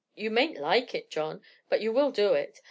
[0.15, 2.59] "You mayn't like it, John, but you will do it.